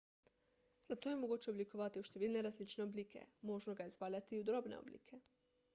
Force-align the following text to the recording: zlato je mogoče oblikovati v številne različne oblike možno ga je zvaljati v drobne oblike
zlato 0.87 1.11
je 1.13 1.19
mogoče 1.23 1.51
oblikovati 1.51 2.01
v 2.03 2.07
številne 2.09 2.41
različne 2.49 2.87
oblike 2.87 3.25
možno 3.53 3.79
ga 3.81 3.87
je 3.91 3.97
zvaljati 3.99 4.41
v 4.43 4.49
drobne 4.51 4.81
oblike 4.85 5.25